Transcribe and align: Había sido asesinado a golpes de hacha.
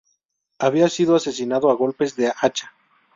Había 0.57 0.89
sido 0.89 1.15
asesinado 1.15 1.69
a 1.69 1.75
golpes 1.75 2.15
de 2.15 2.33
hacha. 2.35 2.71